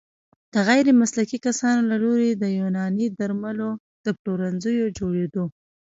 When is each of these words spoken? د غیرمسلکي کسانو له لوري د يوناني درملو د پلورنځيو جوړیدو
د 0.53 0.55
غیرمسلکي 0.67 1.37
کسانو 1.45 1.81
له 1.91 1.97
لوري 2.03 2.31
د 2.35 2.43
يوناني 2.59 3.07
درملو 3.19 3.69
د 4.05 4.07
پلورنځيو 4.19 4.85
جوړیدو 4.97 5.43